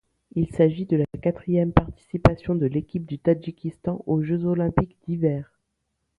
Il 0.33 0.49
s'agit 0.49 0.87
de 0.87 0.97
la 0.97 1.05
quatrième 1.21 1.71
participation 1.73 2.55
de 2.55 2.65
l'équipe 2.65 3.05
du 3.05 3.19
Tadjikistan 3.19 4.01
aux 4.07 4.23
Jeux 4.23 4.45
olympiques 4.45 4.97
d'hiver. 5.07 5.51